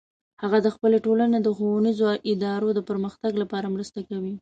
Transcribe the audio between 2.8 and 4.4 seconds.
پرمختګ لپاره مرسته کوي